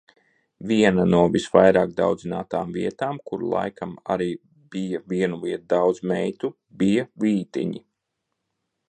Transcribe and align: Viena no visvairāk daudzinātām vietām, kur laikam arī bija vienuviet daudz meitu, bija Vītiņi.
Viena 0.69 1.03
no 1.15 1.17
visvairāk 1.33 1.91
daudzinātām 1.99 2.71
vietām, 2.77 3.19
kur 3.31 3.43
laikam 3.51 3.91
arī 4.15 4.29
bija 4.77 5.03
vienuviet 5.13 5.69
daudz 5.75 6.03
meitu, 6.13 6.53
bija 6.83 7.07
Vītiņi. 7.27 7.85